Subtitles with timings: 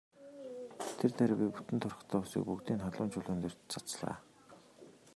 [1.01, 4.15] Тэр даруй би бүтэн торхтой усыг бүгдийг нь халуун чулуунууд дээр цацлаа.